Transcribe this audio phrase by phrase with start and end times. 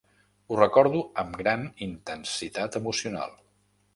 [0.51, 3.37] Ho recordo amb gran intensitat emocional.